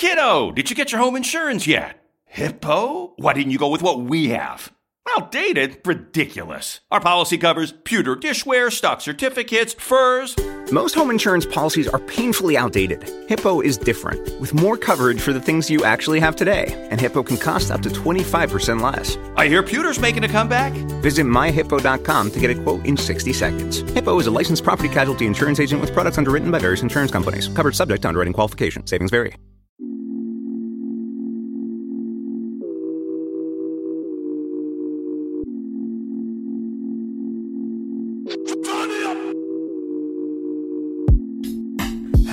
[0.00, 2.02] Kiddo, did you get your home insurance yet?
[2.24, 3.12] Hippo?
[3.16, 4.72] Why didn't you go with what we have?
[5.14, 5.76] Outdated?
[5.84, 6.80] Ridiculous.
[6.90, 10.34] Our policy covers pewter dishware, stock certificates, furs.
[10.72, 13.04] Most home insurance policies are painfully outdated.
[13.28, 17.22] Hippo is different, with more coverage for the things you actually have today, and Hippo
[17.22, 19.18] can cost up to 25% less.
[19.36, 20.72] I hear pewter's making a comeback.
[21.02, 23.80] Visit myhippo.com to get a quote in 60 seconds.
[23.92, 27.48] Hippo is a licensed property casualty insurance agent with products underwritten by various insurance companies.
[27.48, 28.86] Covered subject to underwriting qualification.
[28.86, 29.34] Savings vary.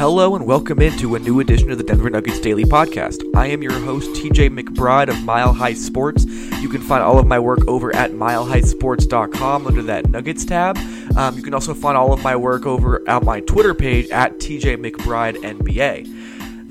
[0.08, 3.22] Hello and welcome into a new edition of the Denver Nuggets Daily Podcast.
[3.36, 6.24] I am your host, TJ McBride of Mile High Sports.
[6.62, 10.78] You can find all of my work over at milehighsports.com under that Nuggets tab.
[11.18, 14.38] Um, you can also find all of my work over at my Twitter page at
[14.38, 16.17] TJ McBride NBA.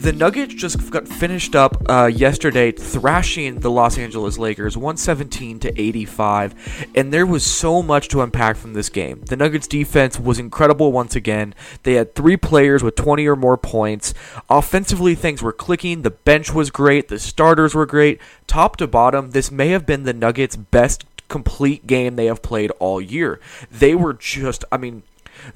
[0.07, 5.81] The Nuggets just got finished up uh, yesterday thrashing the Los Angeles Lakers 117 to
[5.81, 9.23] 85, and there was so much to unpack from this game.
[9.23, 11.57] The Nuggets defense was incredible once again.
[11.83, 14.15] They had three players with 20 or more points.
[14.49, 16.03] Offensively, things were clicking.
[16.03, 17.09] The bench was great.
[17.09, 18.21] The starters were great.
[18.47, 22.71] Top to bottom, this may have been the Nuggets' best complete game they have played
[22.79, 23.41] all year.
[23.73, 25.03] They were just, I mean,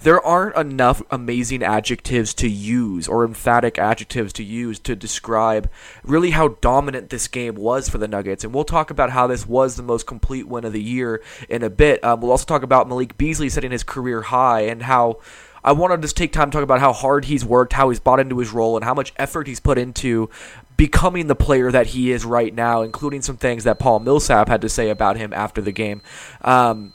[0.02, 5.70] there aren't enough amazing adjectives to use or emphatic adjectives to use to describe
[6.02, 8.44] really how dominant this game was for the Nuggets.
[8.44, 11.62] And we'll talk about how this was the most complete win of the year in
[11.62, 12.02] a bit.
[12.04, 15.18] Um, we'll also talk about Malik Beasley setting his career high and how.
[15.62, 18.00] I want to just take time to talk about how hard he's worked, how he's
[18.00, 20.30] bought into his role, and how much effort he's put into
[20.78, 24.62] becoming the player that he is right now, including some things that Paul Millsap had
[24.62, 26.00] to say about him after the game.
[26.40, 26.94] Um,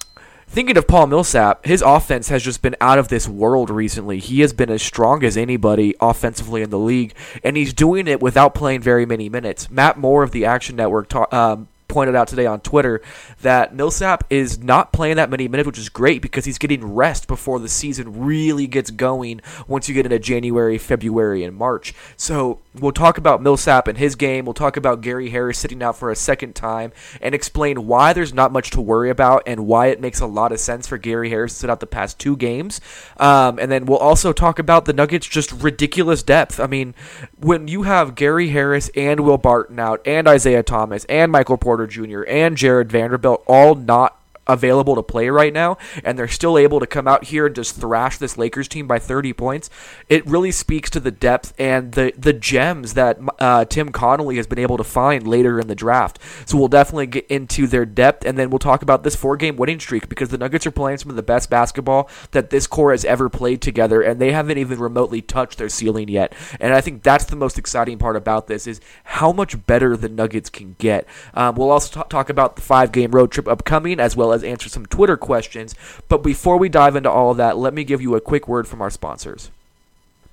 [0.56, 4.20] Thinking of Paul Millsap, his offense has just been out of this world recently.
[4.20, 8.22] He has been as strong as anybody offensively in the league, and he's doing it
[8.22, 9.70] without playing very many minutes.
[9.70, 13.02] Matt Moore of the Action Network ta- um, pointed out today on Twitter
[13.42, 17.28] that Millsap is not playing that many minutes, which is great because he's getting rest
[17.28, 21.94] before the season really gets going once you get into January, February, and March.
[22.16, 24.46] So we'll talk about Millsap and his game.
[24.46, 26.92] We'll talk about Gary Harris sitting out for a second time
[27.22, 30.52] and explain why there's not much to worry about and why it makes a lot
[30.52, 32.82] of sense for Gary Harris to sit out the past two games.
[33.18, 36.60] Um, and then we'll also talk about the Nuggets' just ridiculous depth.
[36.60, 36.96] I mean,
[37.40, 41.88] when you have Gary Harris and Will Barton out and Isaiah Thomas and Michael Porter
[41.88, 42.24] Jr.
[42.28, 46.88] and Jarred Vanderbilt all not available to play right now, and they're still able to
[46.88, 49.70] come out here and just thrash this Lakers team by 30 points,
[50.10, 54.48] it really speaks to the depth and the the gems that uh, Tim Connelly has
[54.48, 56.20] been able to find later in the draft.
[56.46, 59.56] So we'll definitely get into their depth, and then we'll talk about this four game
[59.56, 62.92] winning streak because the Nuggets are playing some of the best basketball that this core
[62.92, 66.34] has ever played together, and they haven't even remotely touched their ceiling yet.
[66.60, 70.10] And I think that's the most exciting part about this is how much better the
[70.10, 71.08] Nuggets can get.
[71.34, 74.44] Um, we'll also t- talk about the five game road trip upcoming as well as
[74.44, 75.74] answer some Twitter questions.
[76.08, 78.68] But before we dive into all of that, let me give you a quick word
[78.68, 79.50] from our sponsors.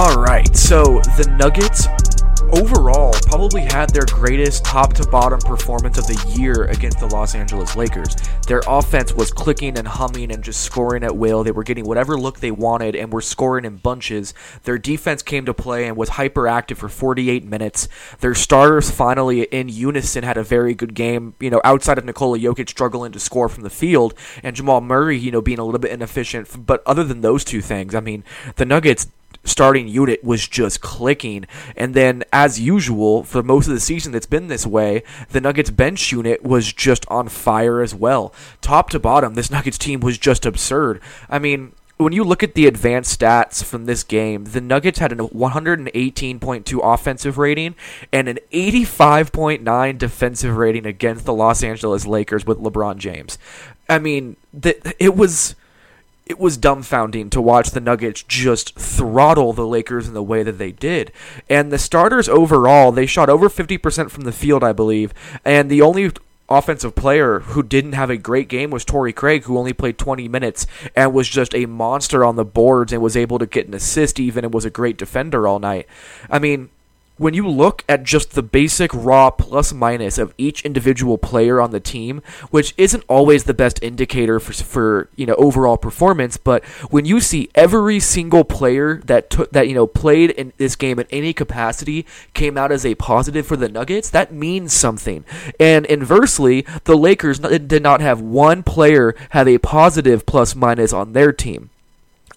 [0.00, 0.82] All right, so
[1.18, 1.86] the Nuggets
[2.58, 7.34] overall probably had their greatest top to bottom performance of the year against the Los
[7.34, 8.16] Angeles Lakers.
[8.46, 11.44] Their offense was clicking and humming and just scoring at will.
[11.44, 14.32] They were getting whatever look they wanted and were scoring in bunches.
[14.62, 17.86] Their defense came to play and was hyperactive for 48 minutes.
[18.20, 22.38] Their starters finally in unison had a very good game, you know, outside of Nikola
[22.38, 25.78] Jokic struggling to score from the field and Jamal Murray, you know, being a little
[25.78, 26.64] bit inefficient.
[26.64, 28.24] But other than those two things, I mean,
[28.56, 29.06] the Nuggets
[29.44, 31.46] starting unit was just clicking.
[31.76, 35.02] And then, as usual, for most of the season, it's been this way.
[35.30, 38.34] The Nuggets bench unit was just on fire as well.
[38.60, 41.00] Top to bottom, this Nuggets team was just absurd.
[41.28, 45.12] I mean, when you look at the advanced stats from this game, the Nuggets had
[45.12, 47.74] a 118.2 offensive rating
[48.10, 53.38] and an 85.9 defensive rating against the Los Angeles Lakers with LeBron James.
[53.88, 55.54] I mean, the, it was
[56.30, 60.58] it was dumbfounding to watch the Nuggets just throttle the Lakers in the way that
[60.58, 61.10] they did.
[61.48, 65.12] And the starters overall, they shot over 50% from the field, I believe,
[65.44, 66.12] and the only
[66.48, 70.28] offensive player who didn't have a great game was Torrey Craig, who only played 20
[70.28, 73.74] minutes and was just a monster on the boards and was able to get an
[73.74, 75.88] assist even and was a great defender all night.
[76.30, 76.70] I mean,
[77.20, 81.70] when you look at just the basic raw plus minus of each individual player on
[81.70, 86.64] the team, which isn't always the best indicator for, for you know overall performance, but
[86.88, 90.98] when you see every single player that took that you know played in this game
[90.98, 95.22] in any capacity came out as a positive for the Nuggets, that means something.
[95.60, 101.12] And inversely, the Lakers did not have one player have a positive plus minus on
[101.12, 101.68] their team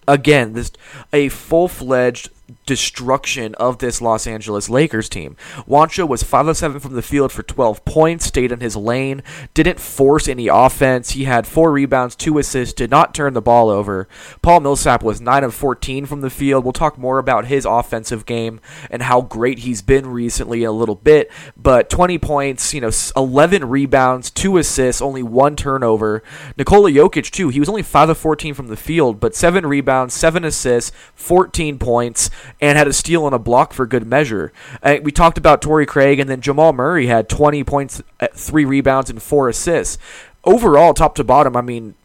[0.07, 0.71] again, this
[1.11, 2.29] a full fledged
[2.65, 5.35] destruction of this Los Angeles Lakers team.
[5.67, 9.23] Juancho was 5 of 7 from the field for 12 points, stayed in his lane,
[9.53, 11.11] didn't force any offense.
[11.11, 14.07] He had 4 rebounds, 2 assists, did not turn the ball over.
[14.41, 16.63] Paul Millsap was 9 of 14 from the field.
[16.63, 20.71] We'll talk more about his offensive game and how great he's been recently in a
[20.71, 26.23] little bit, but 20 points, you know, 11 rebounds, 2 assists, only 1 turnover.
[26.57, 30.13] Nikola Jokic too, he was only 5 of 14 from the field, but 7 rebounds,
[30.13, 32.29] 7 assists, 14 points
[32.63, 34.53] and had a steal and a block for good measure.
[34.81, 38.63] Uh, we talked about Torrey Craig, and then Jamal Murray had 20 points, uh, three
[38.63, 39.97] rebounds, and four assists.
[40.45, 41.95] Overall, top to bottom, I mean,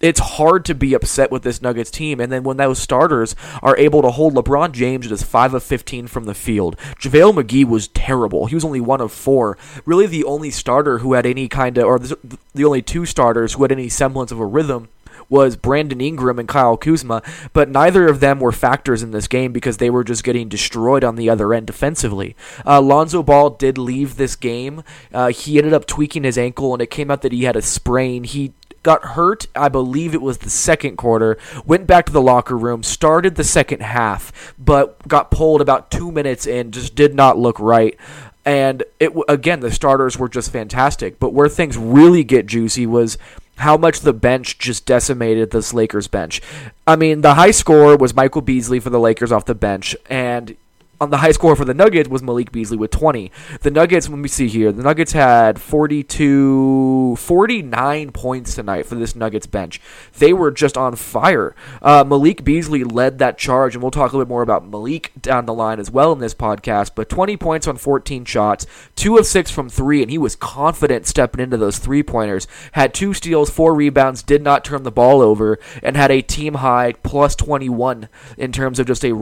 [0.00, 2.18] it's hard to be upset with this Nuggets team.
[2.18, 6.08] And then when those starters are able to hold LeBron James just 5 of 15
[6.08, 8.46] from the field, JaVale McGee was terrible.
[8.46, 9.56] He was only one of four.
[9.84, 13.62] Really, the only starter who had any kind of, or the only two starters who
[13.62, 14.88] had any semblance of a rhythm
[15.30, 17.22] was Brandon Ingram and Kyle Kuzma,
[17.54, 21.04] but neither of them were factors in this game because they were just getting destroyed
[21.04, 22.36] on the other end defensively.
[22.66, 24.82] Uh, Lonzo Ball did leave this game.
[25.14, 27.62] Uh, he ended up tweaking his ankle, and it came out that he had a
[27.62, 28.24] sprain.
[28.24, 32.56] He got hurt, I believe it was the second quarter, went back to the locker
[32.56, 37.38] room, started the second half, but got pulled about two minutes in, just did not
[37.38, 37.96] look right.
[38.44, 41.20] And it again, the starters were just fantastic.
[41.20, 43.18] But where things really get juicy was
[43.60, 46.40] how much the bench just decimated this Lakers bench.
[46.86, 50.56] I mean, the high score was Michael Beasley for the Lakers off the bench, and
[51.00, 53.32] on the high score for the Nuggets was Malik Beasley with 20.
[53.62, 59.16] The Nuggets, let me see here, the Nuggets had 42, 49 points tonight for this
[59.16, 59.80] Nuggets bench.
[60.18, 61.54] They were just on fire.
[61.80, 65.10] Uh, Malik Beasley led that charge, and we'll talk a little bit more about Malik
[65.22, 66.90] down the line as well in this podcast.
[66.94, 71.06] But 20 points on 14 shots, two of six from three, and he was confident
[71.06, 72.46] stepping into those three pointers.
[72.72, 76.54] Had two steals, four rebounds, did not turn the ball over, and had a team
[76.54, 79.12] high plus 21 in terms of just a,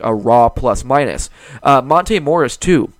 [0.00, 1.11] a raw plus minus.
[1.62, 2.92] Uh, Monte Morris, too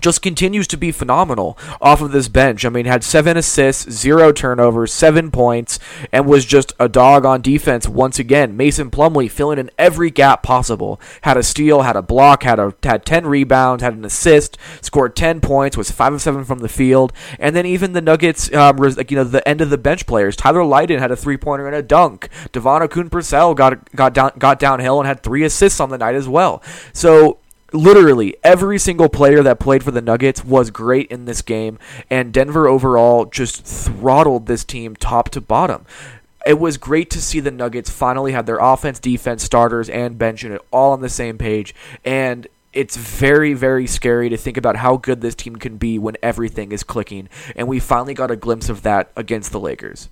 [0.00, 2.64] just continues to be phenomenal off of this bench.
[2.64, 5.78] I mean, had seven assists, zero turnovers, seven points,
[6.10, 8.56] and was just a dog on defense once again.
[8.56, 11.00] Mason Plumlee filling in every gap possible.
[11.22, 15.14] Had a steal, had a block, had a had ten rebounds, had an assist, scored
[15.14, 18.76] ten points, was five of seven from the field, and then even the Nuggets, um,
[18.76, 20.36] like you know, the end of the bench players.
[20.36, 22.28] Tyler Lydon had a three pointer and a dunk.
[22.52, 26.28] DeVaughn Akoon-Purcell got got down got downhill and had three assists on the night as
[26.28, 26.62] well.
[26.92, 27.38] So
[27.72, 31.78] literally every single player that played for the Nuggets was great in this game,
[32.10, 35.86] and Denver overall just throttled this team top to bottom.
[36.46, 40.42] It was great to see the Nuggets finally have their offense, defense, starters, and bench
[40.42, 41.74] unit all on the same page,
[42.04, 46.16] and it's very, very scary to think about how good this team can be when
[46.22, 50.08] everything is clicking, and we finally got a glimpse of that against the Lakers.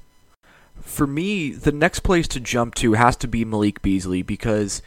[0.81, 4.83] For me, the next place to jump to has to be Malik Beasley because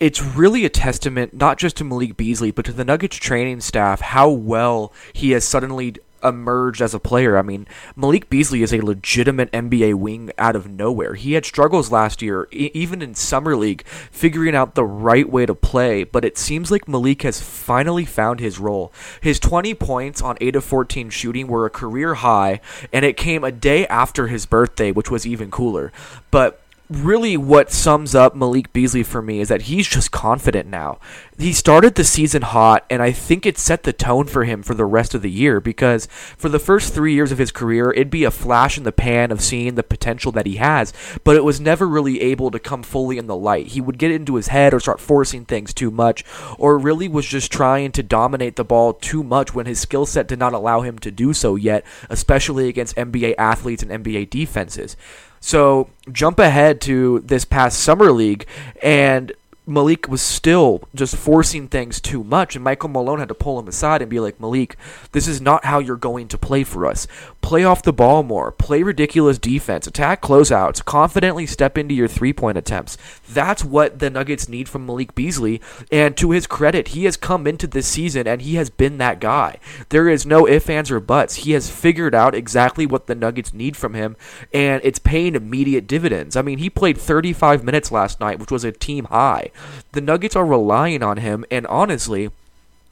[0.00, 4.00] it's really a testament not just to Malik Beasley, but to the Nuggets training staff
[4.00, 7.36] how well he has suddenly emerged as a player.
[7.36, 11.14] I mean, Malik Beasley is a legitimate NBA wing out of nowhere.
[11.14, 15.46] He had struggles last year, e- even in Summer League, figuring out the right way
[15.46, 18.92] to play, but it seems like Malik has finally found his role.
[19.20, 22.60] His 20 points on 8 of 14 shooting were a career high,
[22.92, 25.92] and it came a day after his birthday, which was even cooler.
[26.30, 26.60] But
[26.90, 30.98] really what sums up Malik Beasley for me is that he's just confident now.
[31.38, 34.74] He started the season hot, and I think it set the tone for him for
[34.74, 38.10] the rest of the year because for the first three years of his career, it'd
[38.10, 40.92] be a flash in the pan of seeing the potential that he has,
[41.24, 43.68] but it was never really able to come fully in the light.
[43.68, 46.24] He would get into his head or start forcing things too much,
[46.58, 50.26] or really was just trying to dominate the ball too much when his skill set
[50.26, 54.96] did not allow him to do so yet, especially against NBA athletes and NBA defenses.
[55.40, 58.46] So jump ahead to this past summer league,
[58.82, 59.32] and
[59.68, 63.68] Malik was still just forcing things too much, and Michael Malone had to pull him
[63.68, 64.76] aside and be like, Malik,
[65.12, 67.06] this is not how you're going to play for us.
[67.42, 72.32] Play off the ball more, play ridiculous defense, attack closeouts, confidently step into your three
[72.32, 72.96] point attempts.
[73.28, 75.60] That's what the Nuggets need from Malik Beasley,
[75.92, 79.20] and to his credit, he has come into this season and he has been that
[79.20, 79.58] guy.
[79.90, 81.36] There is no ifs, ands, or buts.
[81.36, 84.16] He has figured out exactly what the Nuggets need from him,
[84.52, 86.36] and it's paying immediate dividends.
[86.36, 89.50] I mean, he played 35 minutes last night, which was a team high.
[89.92, 92.30] The Nuggets are relying on him, and honestly,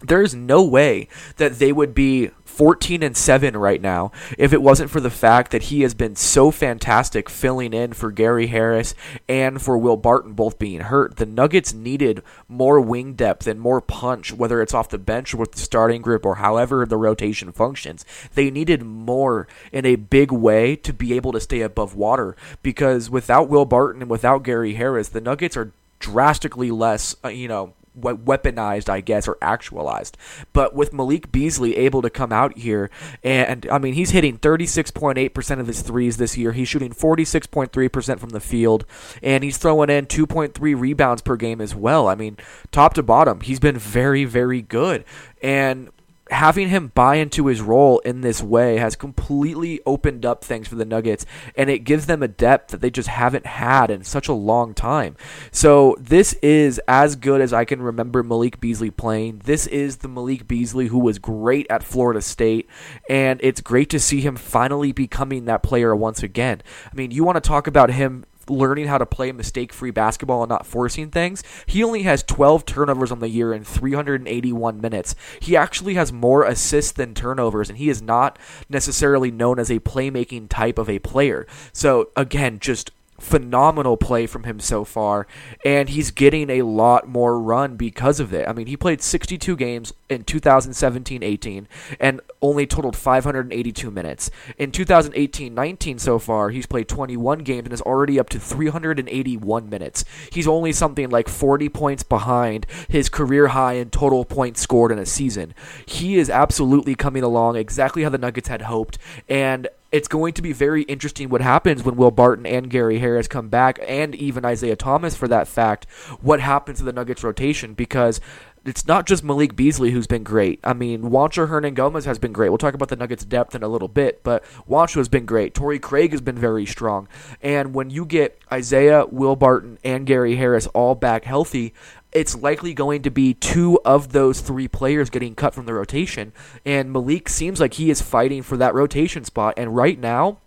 [0.01, 4.91] there's no way that they would be 14 and 7 right now if it wasn't
[4.91, 8.95] for the fact that he has been so fantastic filling in for Gary Harris
[9.29, 11.17] and for Will Barton both being hurt.
[11.17, 15.39] The Nuggets needed more wing depth and more punch, whether it's off the bench or
[15.39, 18.07] with the starting group or however the rotation functions.
[18.35, 23.11] They needed more in a big way to be able to stay above water because
[23.11, 27.75] without Will Barton and without Gary Harris, the Nuggets are drastically less, uh, you know,
[27.99, 30.17] weaponized, I guess, or actualized.
[30.53, 32.91] But with Malik Beasley able to come out here,
[33.23, 36.53] and I mean, he's hitting 36.8% of his threes this year.
[36.53, 38.85] He's shooting 46.3% from the field,
[39.23, 42.09] and he's throwing in 2.3 rebounds per game as well.
[42.09, 42.37] I mean,
[42.71, 45.05] top to bottom, he's been very, very good.
[45.43, 45.91] And
[46.31, 50.75] having him buy into his role in this way has completely opened up things for
[50.75, 54.27] the Nuggets and it gives them a depth that they just haven't had in such
[54.27, 55.17] a long time.
[55.53, 59.43] So this is as good as I can remember Malik Beasley playing.
[59.45, 62.69] This is the Malik Beasley who was great at Florida State
[63.09, 66.61] and it's great to see him finally becoming that player once again.
[66.91, 70.43] I mean, you want to talk about him learning how to play mistake free basketball
[70.43, 71.43] and not forcing things.
[71.67, 75.15] He only has 12 turnovers on the year in 381 minutes.
[75.41, 78.39] He actually has more assists than turnovers, and he is not
[78.69, 81.47] necessarily known as a playmaking type of a player.
[81.73, 85.27] So, again, just phenomenal play from him so far,
[85.65, 88.49] and he's getting a lot more run because of it.
[88.49, 91.69] I mean, he played 62 games in 2017 18
[91.99, 94.31] and only totaled 582 minutes.
[94.59, 99.69] In 2018 19 so far, he's played 21 games and is already up to 381
[99.69, 100.05] minutes.
[100.33, 104.99] He's only something like 40 points behind his career high in total points scored in
[104.99, 105.55] a season.
[105.87, 110.43] He is absolutely coming along exactly how the Nuggets had hoped, and it's going to
[110.43, 114.45] be very interesting what happens when Will Barton and Gary Harris come back, and even
[114.45, 115.87] Isaiah Thomas for that fact.
[116.21, 118.21] What happens to the Nuggets rotation because
[118.67, 120.59] it's not just Malik Beasley who's been great.
[120.65, 122.49] I mean, Juancho Hernangomez has been great.
[122.49, 125.55] We'll talk about the Nuggets' depth in a little bit, but Juancho has been great.
[125.55, 127.07] Torrey Craig has been very strong.
[127.41, 131.75] And when you get Isaiah, Will Barton, and Gary Harris all back healthy,
[132.17, 136.33] it's likely going to be two of those three players getting cut from the rotation.
[136.65, 139.53] And Malik seems like he is fighting for that rotation spot.
[139.59, 140.39] And right now,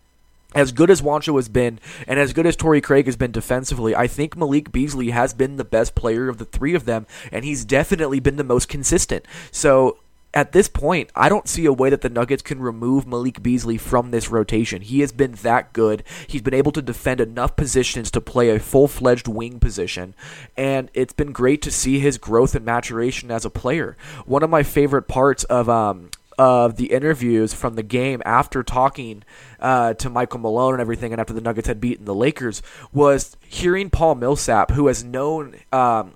[0.55, 3.95] as good as Juancho has been, and as good as Torrey Craig has been defensively,
[3.95, 7.45] I think Malik Beasley has been the best player of the three of them, and
[7.45, 9.25] he's definitely been the most consistent.
[9.51, 9.99] So
[10.33, 13.77] at this point, I don't see a way that the Nuggets can remove Malik Beasley
[13.77, 14.81] from this rotation.
[14.81, 16.03] He has been that good.
[16.27, 20.13] He's been able to defend enough positions to play a full fledged wing position,
[20.55, 23.97] and it's been great to see his growth and maturation as a player.
[24.25, 29.23] One of my favorite parts of um, of the interviews from the game after talking
[29.59, 32.61] uh, to Michael Malone and everything, and after the Nuggets had beaten the Lakers,
[32.93, 35.55] was hearing Paul Millsap, who has known.
[35.71, 36.13] Um,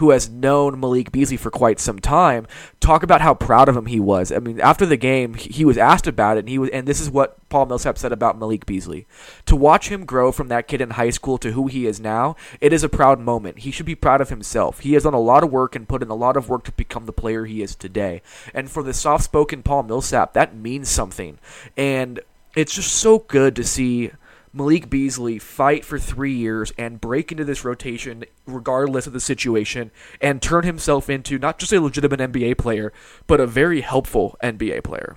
[0.00, 2.46] who has known Malik Beasley for quite some time,
[2.80, 4.32] talk about how proud of him he was.
[4.32, 7.02] I mean, after the game, he was asked about it, and he was, and this
[7.02, 9.06] is what Paul Millsap said about Malik Beasley.
[9.44, 12.34] To watch him grow from that kid in high school to who he is now,
[12.62, 13.58] it is a proud moment.
[13.58, 14.80] He should be proud of himself.
[14.80, 16.72] He has done a lot of work and put in a lot of work to
[16.72, 18.22] become the player he is today.
[18.54, 21.38] And for the soft-spoken Paul Millsap, that means something.
[21.76, 22.20] And
[22.56, 24.12] it's just so good to see
[24.52, 29.92] Malik Beasley fight for three years and break into this rotation regardless of the situation
[30.20, 32.92] and turn himself into not just a legitimate NBA player,
[33.28, 35.16] but a very helpful NBA player.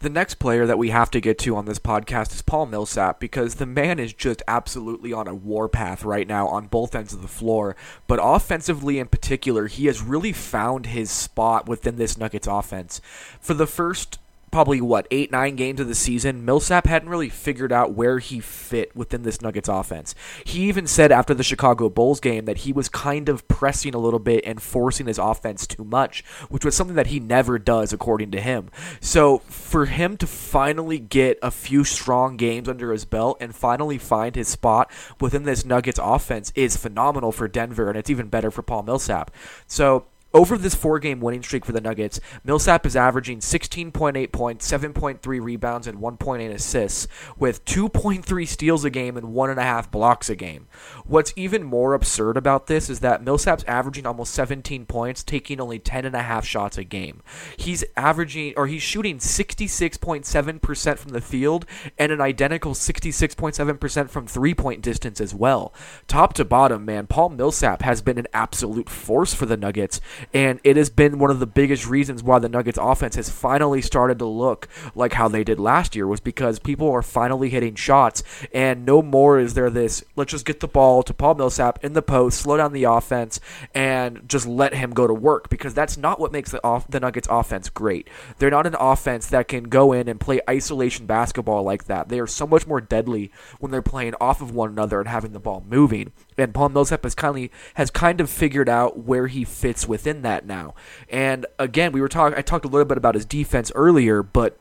[0.00, 3.18] The next player that we have to get to on this podcast is Paul Millsap
[3.18, 7.20] because the man is just absolutely on a warpath right now on both ends of
[7.20, 7.74] the floor.
[8.06, 13.00] But offensively in particular, he has really found his spot within this Nuggets offense.
[13.40, 17.72] For the first probably what eight nine games of the season millsap hadn't really figured
[17.72, 20.14] out where he fit within this nuggets offense.
[20.44, 23.98] He even said after the chicago bulls game that he was kind of pressing a
[23.98, 27.92] little bit and forcing his offense too much which was something that he never does
[27.92, 28.70] according to him.
[29.00, 33.98] So for him to finally get a few strong games under his belt and finally
[33.98, 34.90] find his spot
[35.20, 39.30] within this nuggets offense is phenomenal for denver and it's even better for paul millsap.
[39.66, 40.06] So
[40.38, 45.42] over this four game winning streak for the Nuggets, Millsap is averaging 16.8 points, 7.3
[45.42, 50.68] rebounds, and 1.8 assists, with 2.3 steals a game and 1.5 blocks a game.
[51.04, 55.80] What's even more absurd about this is that Millsap's averaging almost 17 points, taking only
[55.80, 57.20] 10.5 shots a game.
[57.56, 61.66] He's averaging, or he's shooting 66.7% from the field
[61.98, 65.74] and an identical 66.7% from three point distance as well.
[66.06, 70.00] Top to bottom, man, Paul Millsap has been an absolute force for the Nuggets
[70.32, 73.80] and it has been one of the biggest reasons why the Nuggets offense has finally
[73.80, 77.74] started to look like how they did last year was because people are finally hitting
[77.74, 81.84] shots and no more is there this let's just get the ball to Paul Millsap
[81.84, 83.40] in the post, slow down the offense
[83.74, 87.00] and just let him go to work because that's not what makes the off the
[87.00, 88.08] Nuggets offense great.
[88.38, 92.08] They're not an offense that can go in and play isolation basketball like that.
[92.08, 95.32] They are so much more deadly when they're playing off of one another and having
[95.32, 99.44] the ball moving and Paul Millsap has kindly has kind of figured out where he
[99.44, 100.74] fits within that now.
[101.08, 102.38] And again, we were talking.
[102.38, 104.58] I talked a little bit about his defense earlier, but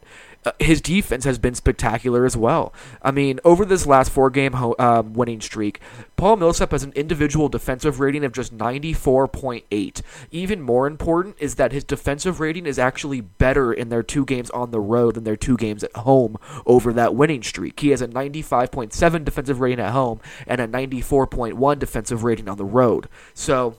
[0.59, 2.73] his defense has been spectacular as well.
[3.01, 5.79] I mean, over this last four game uh, winning streak,
[6.15, 10.01] Paul Millsap has an individual defensive rating of just 94.8.
[10.31, 14.49] Even more important is that his defensive rating is actually better in their two games
[14.51, 17.79] on the road than their two games at home over that winning streak.
[17.79, 22.65] He has a 95.7 defensive rating at home and a 94.1 defensive rating on the
[22.65, 23.07] road.
[23.33, 23.77] So,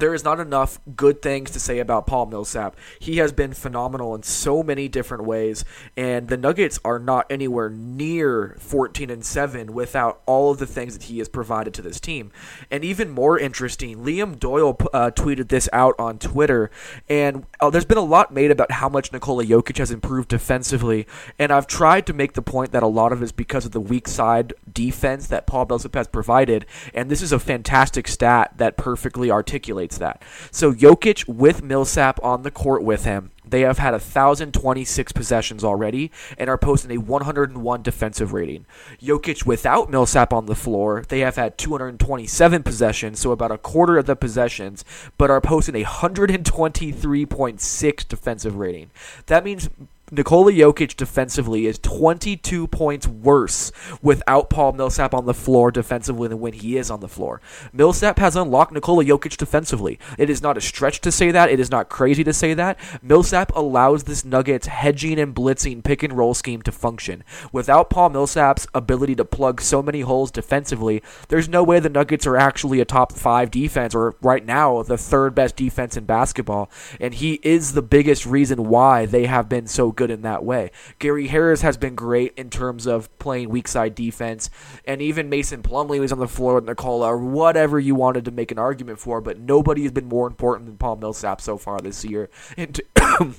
[0.00, 2.76] there is not enough good things to say about Paul Millsap.
[2.98, 5.64] He has been phenomenal in so many different ways,
[5.96, 10.96] and the Nuggets are not anywhere near 14 and 7 without all of the things
[10.96, 12.32] that he has provided to this team.
[12.70, 16.70] And even more interesting, Liam Doyle uh, tweeted this out on Twitter,
[17.08, 21.06] and uh, there's been a lot made about how much Nikola Jokic has improved defensively,
[21.38, 23.72] and I've tried to make the point that a lot of it is because of
[23.72, 26.64] the weak side defense that Paul Millsap has provided,
[26.94, 30.22] and this is a fantastic stat that perfectly articulates that.
[30.50, 36.12] So Jokic with Millsap on the court with him, they have had 1,026 possessions already
[36.38, 38.64] and are posting a 101 defensive rating.
[39.02, 43.98] Jokic without Millsap on the floor, they have had 227 possessions, so about a quarter
[43.98, 44.84] of the possessions,
[45.18, 48.90] but are posting a 123.6 defensive rating.
[49.26, 49.68] That means
[50.12, 53.70] Nikola Jokic defensively is 22 points worse
[54.02, 57.40] without Paul Millsap on the floor defensively than when he is on the floor.
[57.72, 60.00] Millsap has unlocked Nikola Jokic defensively.
[60.18, 61.50] It is not a stretch to say that.
[61.50, 62.76] It is not crazy to say that.
[63.02, 67.22] Millsap allows this Nuggets hedging and blitzing pick and roll scheme to function.
[67.52, 72.26] Without Paul Millsap's ability to plug so many holes defensively, there's no way the Nuggets
[72.26, 76.68] are actually a top five defense or right now the third best defense in basketball.
[76.98, 80.70] And he is the biggest reason why they have been so good in that way.
[80.98, 84.48] Gary Harris has been great in terms of playing weak side defense,
[84.86, 88.30] and even Mason Plumlee was on the floor with Nikola, or whatever you wanted to
[88.30, 91.80] make an argument for, but nobody has been more important than Paul Millsap so far
[91.80, 92.30] this year.
[92.56, 92.80] And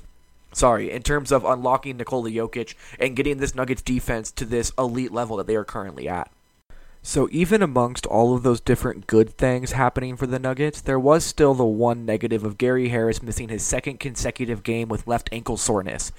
[0.53, 5.11] sorry, in terms of unlocking Nikola Jokic and getting this Nuggets defense to this elite
[5.11, 6.31] level that they are currently at.
[7.03, 11.25] So even amongst all of those different good things happening for the Nuggets, there was
[11.25, 15.57] still the one negative of Gary Harris missing his second consecutive game with left ankle
[15.57, 16.11] soreness.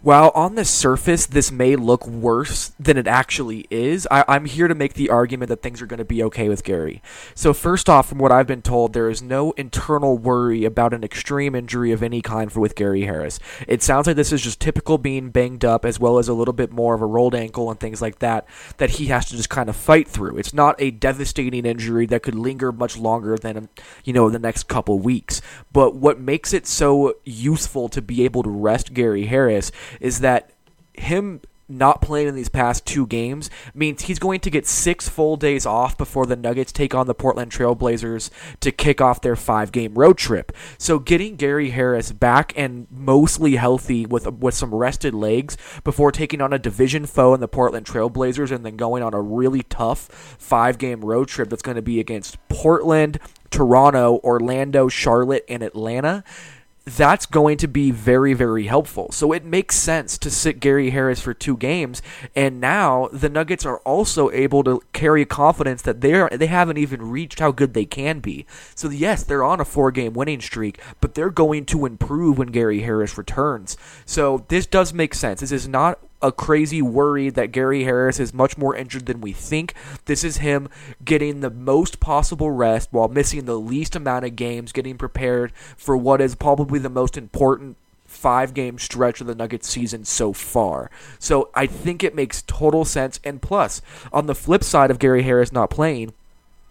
[0.00, 4.68] While on the surface this may look worse than it actually is, I, am here
[4.68, 7.02] to make the argument that things are going to be okay with Gary.
[7.34, 11.02] So, first off, from what I've been told, there is no internal worry about an
[11.02, 13.40] extreme injury of any kind for with Gary Harris.
[13.66, 16.54] It sounds like this is just typical being banged up, as well as a little
[16.54, 19.50] bit more of a rolled ankle and things like that, that he has to just
[19.50, 20.38] kind of fight through.
[20.38, 23.68] It's not a devastating injury that could linger much longer than,
[24.04, 25.42] you know, the next couple weeks.
[25.72, 30.50] But what makes it so useful to be able to rest Gary Harris is that
[30.94, 35.36] him not playing in these past two games means he's going to get six full
[35.36, 39.70] days off before the Nuggets take on the Portland Trailblazers to kick off their five
[39.70, 40.52] game road trip.
[40.78, 46.40] So getting Gary Harris back and mostly healthy with with some rested legs before taking
[46.40, 50.08] on a division foe in the Portland Trailblazers and then going on a really tough
[50.38, 53.18] five game road trip that's going to be against Portland,
[53.50, 56.24] Toronto, Orlando, Charlotte, and Atlanta
[56.96, 59.12] that's going to be very, very helpful.
[59.12, 62.02] So it makes sense to sit Gary Harris for two games,
[62.34, 67.10] and now the Nuggets are also able to carry confidence that they're they haven't even
[67.10, 68.46] reached how good they can be.
[68.74, 72.80] So yes, they're on a four-game winning streak, but they're going to improve when Gary
[72.80, 73.76] Harris returns.
[74.04, 75.40] So this does make sense.
[75.40, 79.32] This is not a crazy worry that Gary Harris is much more injured than we
[79.32, 79.74] think.
[80.06, 80.68] This is him
[81.04, 85.96] getting the most possible rest while missing the least amount of games, getting prepared for
[85.96, 90.90] what is probably the most important five game stretch of the Nuggets season so far.
[91.18, 93.20] So I think it makes total sense.
[93.22, 96.12] And plus, on the flip side of Gary Harris not playing,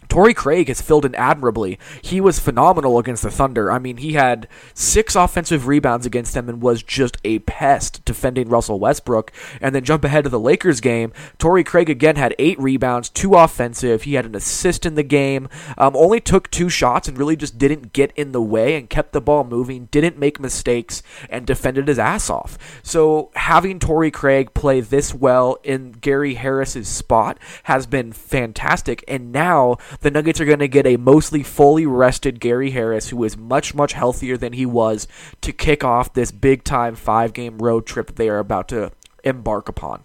[0.09, 1.77] Torrey Craig has filled in admirably.
[2.01, 3.71] He was phenomenal against the Thunder.
[3.71, 8.49] I mean, he had six offensive rebounds against them and was just a pest defending
[8.49, 9.31] Russell Westbrook.
[9.61, 11.13] And then jump ahead to the Lakers game.
[11.37, 14.03] Torrey Craig again had eight rebounds, two offensive.
[14.03, 15.49] He had an assist in the game.
[15.77, 19.13] Um, only took two shots and really just didn't get in the way and kept
[19.13, 19.87] the ball moving.
[19.91, 22.57] Didn't make mistakes and defended his ass off.
[22.83, 29.03] So having Torrey Craig play this well in Gary Harris's spot has been fantastic.
[29.07, 33.23] And now the Nuggets are going to get a mostly fully rested Gary Harris, who
[33.23, 35.07] is much, much healthier than he was,
[35.41, 38.91] to kick off this big time five game road trip they are about to
[39.23, 40.03] embark upon.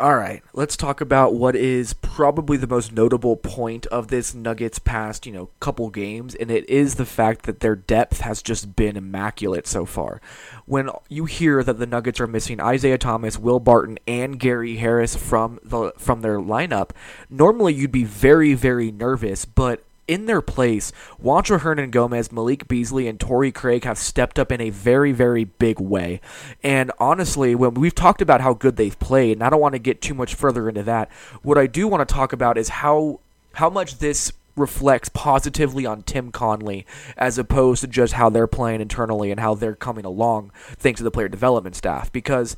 [0.00, 4.78] All right, let's talk about what is probably the most notable point of this Nuggets
[4.78, 8.76] past, you know, couple games, and it is the fact that their depth has just
[8.76, 10.20] been immaculate so far.
[10.66, 15.16] When you hear that the Nuggets are missing Isaiah Thomas, Will Barton, and Gary Harris
[15.16, 16.90] from the from their lineup,
[17.28, 20.90] normally you'd be very, very nervous, but in their place,
[21.22, 25.78] Juancho Hernangomez, Malik Beasley, and Torrey Craig have stepped up in a very, very big
[25.78, 26.20] way.
[26.62, 29.78] And honestly, when we've talked about how good they've played, and I don't want to
[29.78, 33.20] get too much further into that, what I do want to talk about is how
[33.54, 36.84] how much this reflects positively on Tim Connelly
[37.16, 41.04] as opposed to just how they're playing internally and how they're coming along thanks to
[41.04, 42.12] the player development staff.
[42.12, 42.56] Because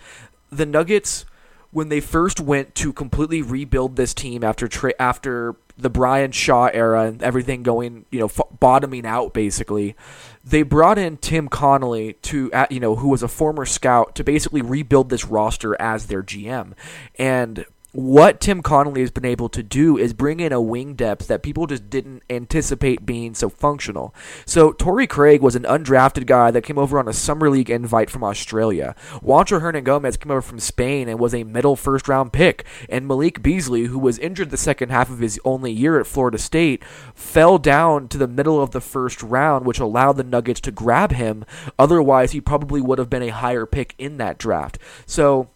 [0.51, 1.25] the Nuggets
[1.71, 6.67] when they first went to completely rebuild this team after tra- after the Brian Shaw
[6.67, 9.97] era and everything going, you know, f- bottoming out basically,
[10.45, 14.63] they brought in Tim Connelly to, you know, who was a former scout to basically
[14.63, 16.73] rebuild this roster as their GM.
[17.19, 21.26] And what Tim Connelly has been able to do is bring in a wing depth
[21.26, 24.14] that people just didn't anticipate being so functional.
[24.46, 28.09] So Torrey Craig was an undrafted guy that came over on a summer league invite
[28.09, 28.94] from Australia.
[29.22, 32.64] Juancho Hernangomez came over from Spain and was a middle first round pick.
[32.88, 36.38] And Malik Beasley, who was injured the second half of his only year at Florida
[36.38, 40.70] State, fell down to the middle of the first round, which allowed the Nuggets to
[40.70, 41.44] grab him.
[41.79, 44.79] Otherwise, he probably would have been a higher pick in that draft.
[45.07, 45.48] So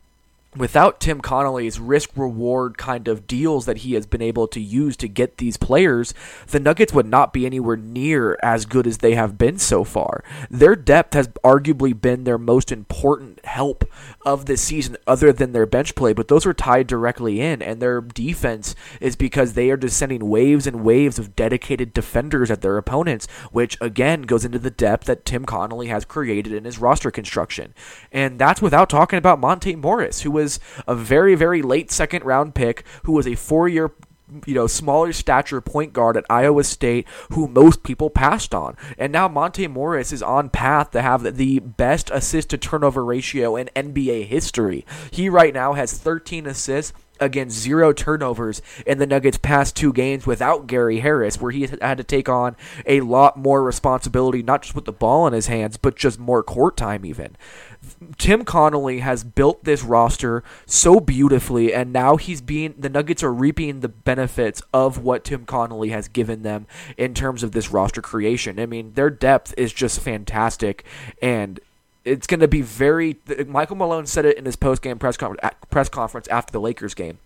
[0.57, 4.97] without Tim Connelly's risk reward kind of deals that he has been able to use
[4.99, 6.15] to get these players,
[6.49, 10.23] the Nuggets would not be anywhere near as good as they have been so far.
[10.51, 13.85] Their depth has arguably been their most important help
[14.25, 17.81] of this season, other than their bench play, but those are tied directly in, and
[17.81, 22.61] their defense is because they are just sending waves and waves of dedicated defenders at
[22.61, 26.79] their opponents, which again goes into the depth that Tim Connelly has created in his
[26.79, 27.75] roster construction.
[28.13, 32.55] And that's without talking about Monte Morris, who was a very, very late second round
[32.55, 33.93] pick who was a four year
[34.47, 38.77] you know, smaller stature point guard at Iowa State who most people passed on.
[38.99, 43.57] And now Monte Morris is on path to have the best assist to turnover ratio
[43.57, 44.85] in NBA history.
[45.11, 46.93] He right now has 13 assists
[47.25, 51.99] against zero turnovers in the Nuggets' past two games without Gary Harris, where he had
[51.99, 52.57] to take on
[52.87, 56.43] a lot more responsibility, not just with the ball in his hands, but just more
[56.43, 57.37] court time, even.
[58.17, 63.33] Tim Connelly has built this roster so beautifully, and now he's being the Nuggets are
[63.33, 68.01] reaping the benefits of what Tim Connelly has given them in terms of this roster
[68.01, 68.59] creation.
[68.59, 70.85] I mean, their depth is just fantastic,
[71.21, 71.61] and
[72.05, 73.17] it's going to be very.
[73.47, 75.37] Michael Malone said it in his post game press, con-
[75.71, 77.19] press conference after the Lakers game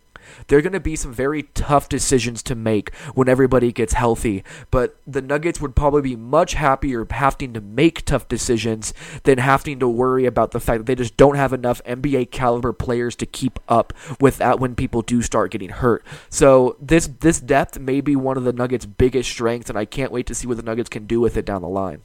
[0.46, 4.44] there are going to be some very tough decisions to make when everybody gets healthy,
[4.70, 9.78] but the Nuggets would probably be much happier having to make tough decisions than having
[9.80, 13.26] to worry about the fact that they just don't have enough NBA caliber players to
[13.26, 16.04] keep up with that when people do start getting hurt.
[16.28, 20.12] So this this depth may be one of the Nuggets' biggest strengths, and I can't
[20.12, 22.02] wait to see what the Nuggets can do with it down the line.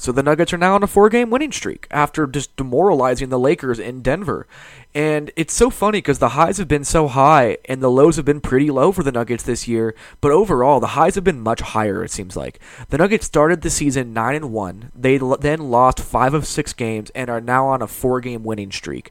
[0.00, 3.38] So the Nuggets are now on a four game winning streak after just demoralizing the
[3.38, 4.46] Lakers in Denver.
[4.94, 8.24] And it's so funny because the highs have been so high and the lows have
[8.24, 11.60] been pretty low for the Nuggets this year, but overall the highs have been much
[11.60, 12.58] higher it seems like.
[12.88, 14.90] The Nuggets started the season 9 and 1.
[14.94, 18.72] They then lost 5 of 6 games and are now on a 4 game winning
[18.72, 19.10] streak.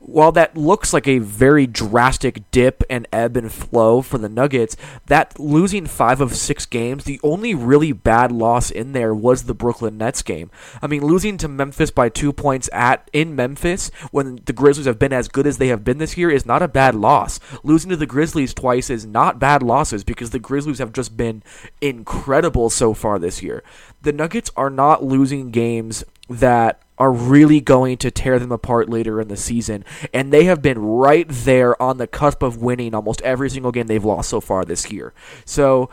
[0.00, 4.76] While that looks like a very drastic dip and ebb and flow for the Nuggets,
[5.06, 9.54] that losing five of six games, the only really bad loss in there was the
[9.54, 10.50] Brooklyn Nets game.
[10.80, 14.98] I mean, losing to Memphis by two points at in Memphis when the Grizzlies have
[14.98, 17.40] been as good as they have been this year is not a bad loss.
[17.62, 21.42] Losing to the Grizzlies twice is not bad losses because the Grizzlies have just been
[21.80, 23.62] incredible so far this year.
[24.02, 29.20] The Nuggets are not losing games that are really going to tear them apart later
[29.20, 29.84] in the season.
[30.12, 33.86] And they have been right there on the cusp of winning almost every single game
[33.86, 35.14] they've lost so far this year.
[35.44, 35.90] So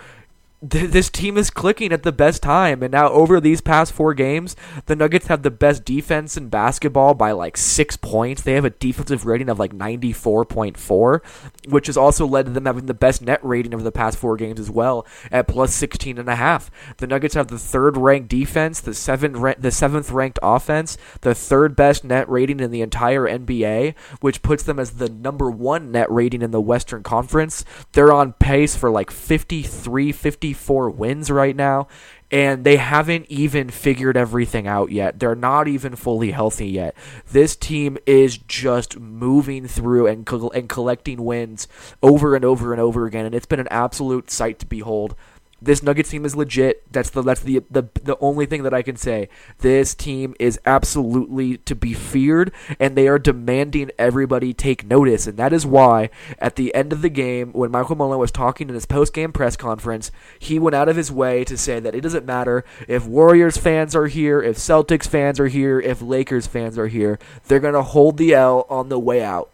[0.68, 2.82] th- this team is clicking at the best time.
[2.84, 7.14] And now, over these past four games, the Nuggets have the best defense in basketball
[7.14, 8.42] by like six points.
[8.42, 12.86] They have a defensive rating of like 94.4, which has also led to them having
[12.86, 16.30] the best net rating over the past four games as well at plus 16 and
[16.30, 16.72] a half.
[16.98, 21.36] The Nuggets have the third ranked defense, the seventh ra- the seventh ranked offense, the
[21.36, 25.92] third best net rating in the entire NBA, which puts them as the number one
[25.92, 27.64] net rating in the Western Conference.
[27.94, 30.12] They're on pace for like 53,
[30.54, 31.88] 54 wins right now
[32.32, 35.20] and they haven't even figured everything out yet.
[35.20, 36.96] They're not even fully healthy yet.
[37.32, 41.68] This team is just moving through and co- and collecting wins
[42.04, 45.16] over and over and over again, and it's been an absolute sight to behold
[45.62, 46.92] this Nuggets team is legit.
[46.92, 49.30] That's the that's the, the the only thing that I can say.
[49.60, 55.28] This team is absolutely to be feared, and they are demanding everybody take notice.
[55.28, 58.68] And that is why at the end of the game, when Michael Malone was talking
[58.68, 61.96] in his post game press conference, he went out of his way to say that
[61.96, 66.48] it doesn't matter if Warriors fans are here, if Celtics fans are here, if Lakers
[66.48, 69.52] fans are here, they're gonna hold the L on the way out.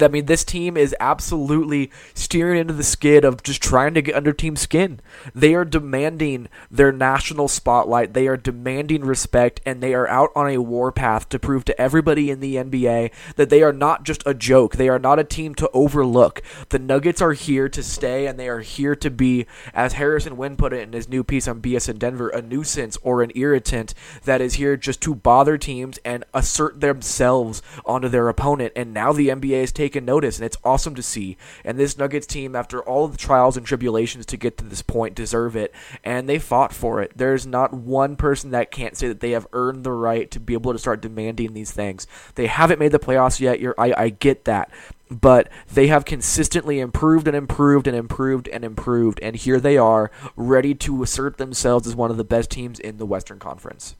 [0.00, 4.14] I mean, this team is absolutely steering into the skid of just trying to get
[4.14, 5.00] under team skin.
[5.34, 8.14] They are demanding their national spotlight.
[8.14, 12.30] They are demanding respect, and they are out on a warpath to prove to everybody
[12.30, 14.76] in the NBA that they are not just a joke.
[14.76, 16.42] They are not a team to overlook.
[16.68, 20.58] The Nuggets are here to stay, and they are here to be, as Harrison Wind
[20.58, 24.40] put it in his new piece on BSN Denver, a nuisance or an irritant that
[24.40, 28.72] is here just to bother teams and assert themselves onto their opponent.
[28.76, 31.36] And now the NBA is taken notice, and it's awesome to see.
[31.64, 34.82] And this Nuggets team, after all of the trials and tribulations to get to this
[34.82, 37.12] point, deserve it, and they fought for it.
[37.16, 40.54] There's not one person that can't say that they have earned the right to be
[40.54, 42.06] able to start demanding these things.
[42.36, 43.58] They haven't made the playoffs yet.
[43.58, 44.70] You're, I, I get that
[45.10, 50.10] but they have consistently improved and improved and improved and improved, and here they are,
[50.36, 53.94] ready to assert themselves as one of the best teams in the Western Conference.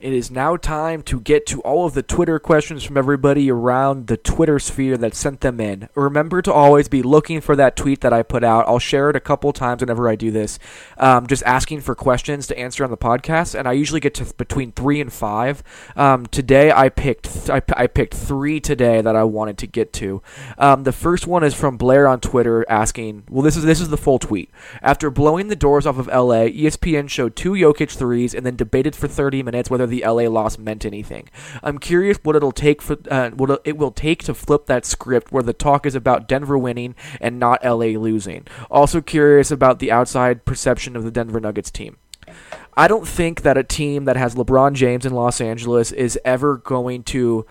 [0.00, 4.06] It is now time to get to all of the Twitter questions from everybody around
[4.06, 5.90] the Twitter sphere that sent them in.
[5.94, 8.66] Remember to always be looking for that tweet that I put out.
[8.66, 10.58] I'll share it a couple times whenever I do this,
[10.96, 14.24] um, just asking for questions to answer on the podcast, and I usually get to
[14.38, 15.62] between three and five.
[15.94, 19.66] Um, today I picked th- I, p- I picked three today that I wanted to
[19.66, 20.22] get to.
[20.56, 23.90] Um, the first one is from Blair on Twitter asking, well, this is this is
[23.90, 24.50] the full tweet.
[24.80, 28.96] After blowing the doors off of LA, ESPN showed two Jokic threes and then debated
[28.96, 31.28] for 30 minutes whether the LA loss meant anything.
[31.62, 35.32] I'm curious what it'll take for uh, what it will take to flip that script
[35.32, 38.46] where the talk is about Denver winning and not LA losing.
[38.70, 41.98] Also curious about the outside perception of the Denver Nuggets team.
[42.76, 46.56] I don't think that a team that has LeBron James in Los Angeles is ever
[46.56, 47.44] going to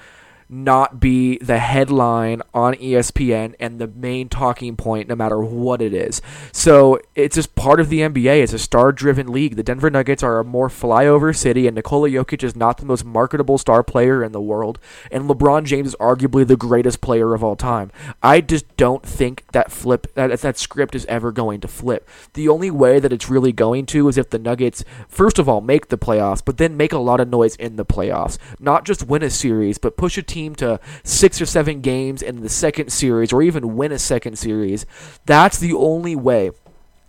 [0.49, 5.93] not be the headline on ESPN and the main talking point no matter what it
[5.93, 6.21] is.
[6.51, 8.41] So it's just part of the NBA.
[8.41, 9.55] It's a star driven league.
[9.55, 13.05] The Denver Nuggets are a more flyover city, and Nikola Jokic is not the most
[13.05, 14.79] marketable star player in the world.
[15.12, 17.91] And LeBron James is arguably the greatest player of all time.
[18.23, 22.09] I just don't think that flip that that script is ever going to flip.
[22.33, 25.62] The only way that it's really going to is if the Nuggets first of all
[25.62, 28.39] make the playoffs, but then make a lot of noise in the playoffs.
[28.59, 32.41] Not just win a series, but push a team to six or seven games in
[32.41, 34.86] the second series or even win a second series.
[35.25, 36.52] That's the only way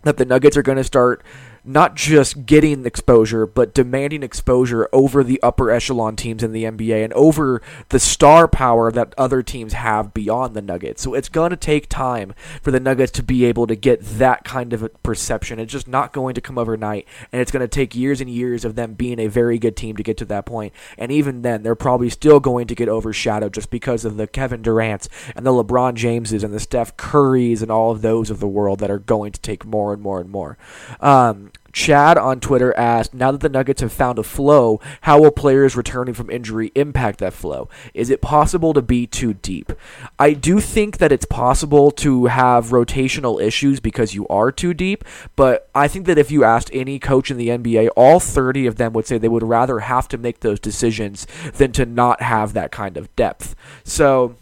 [0.03, 1.23] that the Nuggets are going to start
[1.63, 7.03] not just getting exposure, but demanding exposure over the upper echelon teams in the NBA
[7.03, 11.03] and over the star power that other teams have beyond the Nuggets.
[11.03, 14.43] So it's going to take time for the Nuggets to be able to get that
[14.43, 15.59] kind of a perception.
[15.59, 18.65] It's just not going to come overnight, and it's going to take years and years
[18.65, 20.73] of them being a very good team to get to that point.
[20.97, 24.61] And even then, they're probably still going to get overshadowed just because of the Kevin
[24.61, 28.47] Durant's and the LeBron Jameses and the Steph Currys and all of those of the
[28.47, 30.57] world that are going to take more and more and more.
[30.99, 35.31] Um, Chad on Twitter asked, now that the Nuggets have found a flow, how will
[35.31, 37.69] players returning from injury impact that flow?
[37.93, 39.71] Is it possible to be too deep?
[40.19, 45.03] I do think that it's possible to have rotational issues because you are too deep,
[45.35, 48.75] but I think that if you asked any coach in the NBA, all 30 of
[48.75, 52.53] them would say they would rather have to make those decisions than to not have
[52.53, 53.55] that kind of depth.
[53.83, 54.35] So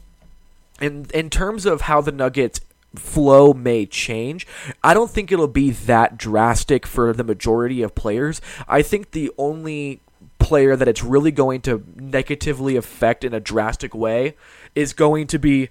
[0.81, 2.61] in in terms of how the Nuggets
[2.95, 4.47] flow may change.
[4.83, 8.41] I don't think it'll be that drastic for the majority of players.
[8.67, 10.01] I think the only
[10.39, 14.35] player that it's really going to negatively affect in a drastic way
[14.73, 15.69] is going to be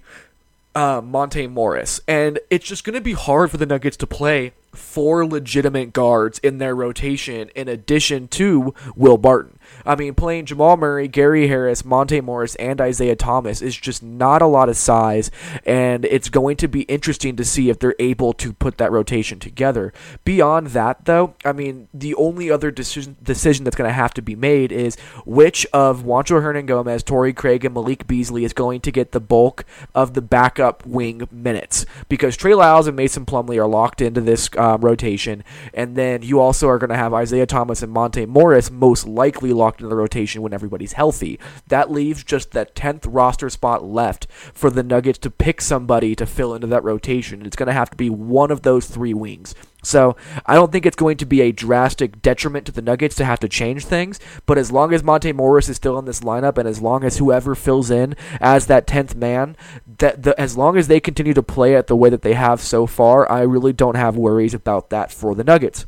[0.75, 1.99] uh, Monte Morris.
[2.07, 6.39] And it's just going to be hard for the Nuggets to play four legitimate guards
[6.39, 9.59] in their rotation in addition to Will Barton.
[9.85, 14.41] I mean, playing Jamal Murray, Gary Harris, Monte Morris, and Isaiah Thomas is just not
[14.41, 15.31] a lot of size,
[15.65, 19.39] and it's going to be interesting to see if they're able to put that rotation
[19.39, 19.93] together.
[20.25, 24.21] Beyond that, though, I mean, the only other decision decision that's going to have to
[24.21, 28.91] be made is which of Juancho Hernangomez, Torrey Craig, and Malik Beasley is going to
[28.91, 33.67] get the bulk of the backup wing minutes because Trey Lyles and Mason Plumlee are
[33.67, 35.43] locked into this um, rotation,
[35.73, 39.53] and then you also are going to have Isaiah Thomas and Monte Morris most likely
[39.53, 41.39] locked into the rotation when everybody's healthy.
[41.67, 46.25] That leaves just that 10th roster spot left for the Nuggets to pick somebody to
[46.25, 47.45] fill into that rotation.
[47.45, 49.55] It's going to have to be one of those three wings.
[49.83, 53.25] So I don't think it's going to be a drastic detriment to the Nuggets to
[53.25, 54.19] have to change things.
[54.45, 57.17] But as long as Monte Morris is still in this lineup, and as long as
[57.17, 59.55] whoever fills in as that tenth man,
[59.97, 62.61] that the, as long as they continue to play it the way that they have
[62.61, 65.85] so far, I really don't have worries about that for the Nuggets.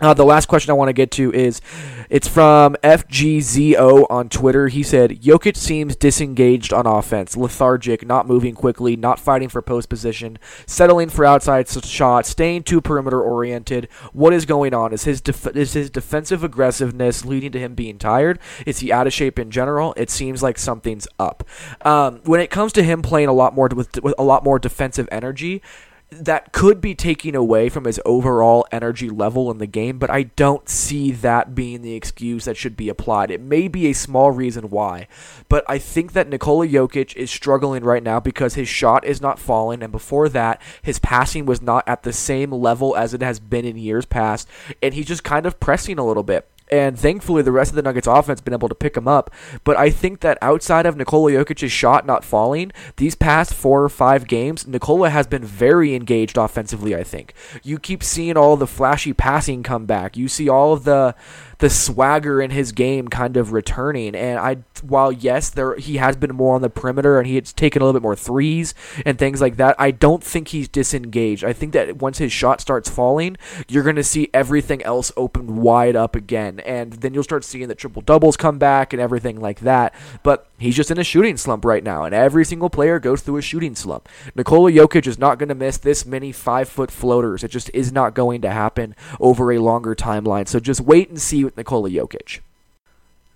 [0.00, 1.60] Uh, the last question I want to get to is
[2.08, 4.68] it's from FGZO on Twitter.
[4.68, 9.88] He said, Jokic seems disengaged on offense, lethargic, not moving quickly, not fighting for post
[9.88, 13.88] position, settling for outside shots, staying too perimeter oriented.
[14.12, 14.92] What is going on?
[14.92, 18.38] Is his, def- is his defensive aggressiveness leading to him being tired?
[18.66, 19.94] Is he out of shape in general?
[19.96, 21.44] It seems like something's up.
[21.82, 24.58] Um, when it comes to him playing a lot more with, with a lot more
[24.58, 25.62] defensive energy,
[26.10, 30.24] that could be taking away from his overall energy level in the game, but I
[30.24, 33.30] don't see that being the excuse that should be applied.
[33.30, 35.06] It may be a small reason why,
[35.48, 39.38] but I think that Nikola Jokic is struggling right now because his shot is not
[39.38, 43.38] falling, and before that, his passing was not at the same level as it has
[43.38, 44.48] been in years past,
[44.82, 47.82] and he's just kind of pressing a little bit and thankfully the rest of the
[47.82, 49.30] Nuggets offense been able to pick him up.
[49.64, 53.88] But I think that outside of Nikola Jokic's shot not falling, these past four or
[53.88, 56.94] five games, Nikola has been very engaged offensively.
[56.94, 60.16] I think you keep seeing all the flashy passing come back.
[60.16, 61.14] You see all of the
[61.60, 64.14] the swagger in his game kind of returning.
[64.14, 67.52] And I, while yes, there he has been more on the perimeter and he has
[67.52, 68.74] taken a little bit more threes
[69.06, 69.76] and things like that.
[69.78, 71.44] I don't think he's disengaged.
[71.44, 73.36] I think that once his shot starts falling,
[73.68, 77.68] you're going to see everything else open wide up again, and then you'll start seeing
[77.68, 79.94] the triple doubles come back and everything like that.
[80.22, 83.38] But he's just in a shooting slump right now, and every single player goes through
[83.38, 84.08] a shooting slump.
[84.34, 87.42] Nikola Jokic is not going to miss this many five foot floaters.
[87.42, 90.46] It just is not going to happen over a longer timeline.
[90.46, 92.40] So just wait and see with Nikola Jokic.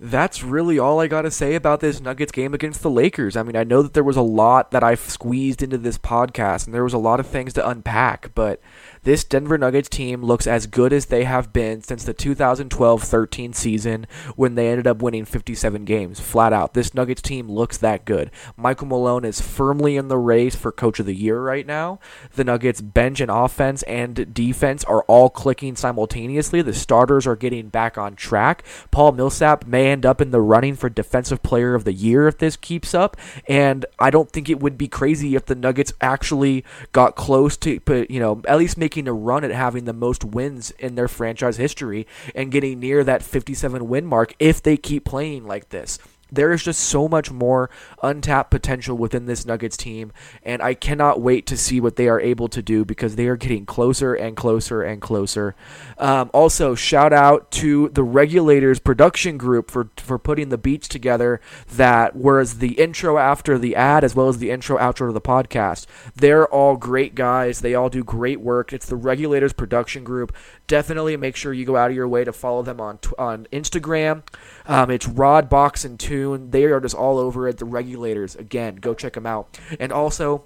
[0.01, 3.37] That's really all I got to say about this Nuggets game against the Lakers.
[3.37, 6.67] I mean, I know that there was a lot that I've squeezed into this podcast,
[6.67, 8.61] and there was a lot of things to unpack, but
[9.05, 14.07] this Denver Nuggets team looks as good as they have been since the 2012-13 season
[14.35, 16.21] when they ended up winning 57 games.
[16.21, 18.31] Flat out, this Nuggets team looks that good.
[18.57, 22.01] Michael Malone is firmly in the race for coach of the year right now.
[22.35, 26.63] The Nuggets bench and offense and defense are all clicking simultaneously.
[26.63, 28.65] The starters are getting back on track.
[28.91, 32.39] Paul Millsap may end up in the running for defensive player of the year if
[32.39, 36.65] this keeps up, and I don't think it would be crazy if the Nuggets actually
[36.93, 40.25] got close to you know, at least make making a run at having the most
[40.25, 45.05] wins in their franchise history and getting near that 57 win mark if they keep
[45.05, 45.99] playing like this
[46.35, 47.71] there is just so much more
[48.03, 52.21] untapped potential within this Nuggets team, and I cannot wait to see what they are
[52.21, 55.55] able to do because they are getting closer and closer and closer.
[55.99, 61.41] Um, also, shout out to the Regulators production group for for putting the beats together.
[61.69, 65.21] That was the intro after the ad as well as the intro outro to the
[65.21, 65.87] podcast.
[66.15, 67.61] They're all great guys.
[67.61, 68.73] They all do great work.
[68.73, 70.35] It's the Regulators production group.
[70.67, 74.23] Definitely make sure you go out of your way to follow them on on Instagram.
[74.67, 76.24] Um, it's Rod Box and Tune.
[76.25, 77.59] They are just all over it.
[77.59, 78.37] The regulators.
[78.37, 79.59] Again, go check them out.
[79.79, 80.45] And also,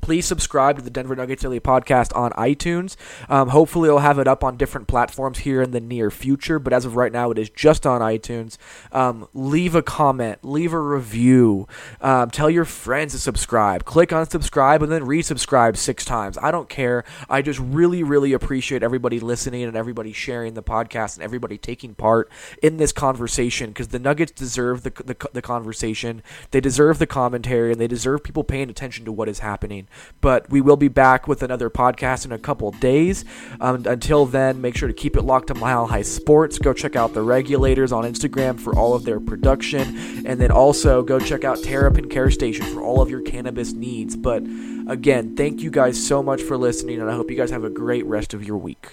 [0.00, 2.96] Please subscribe to the Denver Nuggets Daily Podcast on iTunes.
[3.28, 6.72] Um, hopefully, I'll have it up on different platforms here in the near future, but
[6.72, 8.56] as of right now, it is just on iTunes.
[8.92, 11.68] Um, leave a comment, leave a review,
[12.00, 13.84] um, tell your friends to subscribe.
[13.84, 16.38] Click on subscribe and then resubscribe six times.
[16.40, 17.04] I don't care.
[17.28, 21.94] I just really, really appreciate everybody listening and everybody sharing the podcast and everybody taking
[21.94, 22.30] part
[22.62, 26.22] in this conversation because the Nuggets deserve the, the, the conversation.
[26.50, 29.87] They deserve the commentary and they deserve people paying attention to what is happening.
[30.20, 33.24] But we will be back with another podcast in a couple days.
[33.60, 36.58] Um, until then, make sure to keep it locked to Mile High Sports.
[36.58, 40.26] Go check out the regulators on Instagram for all of their production.
[40.26, 44.16] And then also go check out Terrapin Care Station for all of your cannabis needs.
[44.16, 44.42] But
[44.88, 47.70] again, thank you guys so much for listening, and I hope you guys have a
[47.70, 48.88] great rest of your week.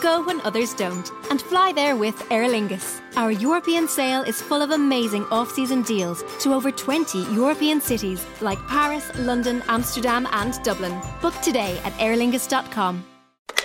[0.00, 3.00] Go when others don't, and fly there with Aer Lingus.
[3.16, 8.24] Our European sale is full of amazing off season deals to over 20 European cities
[8.40, 11.00] like Paris, London, Amsterdam, and Dublin.
[11.20, 13.04] Book today at aerlingus.com.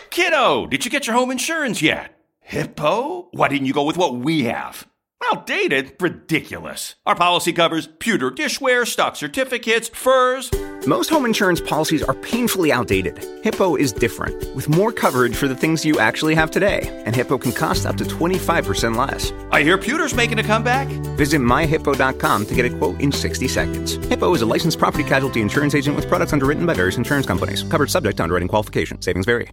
[0.09, 2.19] Kiddo, did you get your home insurance yet?
[2.41, 3.29] Hippo?
[3.31, 4.87] Why didn't you go with what we have?
[5.25, 5.93] Outdated?
[5.99, 6.95] Ridiculous.
[7.05, 10.49] Our policy covers pewter dishware, stock certificates, furs.
[10.87, 13.19] Most home insurance policies are painfully outdated.
[13.43, 17.37] Hippo is different, with more coverage for the things you actually have today, and Hippo
[17.37, 19.33] can cost up to 25% less.
[19.51, 20.87] I hear pewter's making a comeback.
[21.17, 23.95] Visit myhippo.com to get a quote in 60 seconds.
[24.07, 27.61] Hippo is a licensed property casualty insurance agent with products underwritten by various insurance companies.
[27.63, 29.01] Covered subject to underwriting qualification.
[29.01, 29.49] Savings vary.